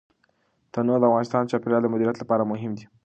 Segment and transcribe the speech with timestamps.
[0.73, 2.85] تنوع د افغانستان د چاپیریال د مدیریت لپاره مهم دي.